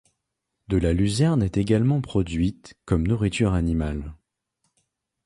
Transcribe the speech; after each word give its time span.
De 0.67 0.77
la 0.77 0.93
luzerne 0.93 1.43
est 1.43 1.57
également 1.57 2.01
produite 2.01 2.73
comme 2.85 3.05
nourriture 3.05 3.53
animale. 3.53 4.15